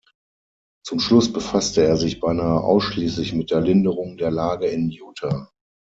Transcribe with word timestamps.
Zum 0.83 0.99
Schluss 0.99 1.31
befasste 1.31 1.85
er 1.85 1.95
sich 1.95 2.19
beinahe 2.19 2.61
ausschließlich 2.63 3.33
mit 3.33 3.51
der 3.51 3.61
Linderung 3.61 4.17
der 4.17 4.31
Lage 4.31 4.65
in 4.65 4.89
Utah. 4.89 5.51